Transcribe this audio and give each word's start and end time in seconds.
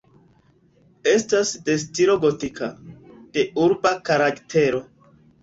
Estas 1.11 1.51
de 1.67 1.75
stilo 1.83 2.15
gotiko, 2.23 2.71
de 3.37 3.45
urba 3.67 3.93
karaktero. 4.11 4.83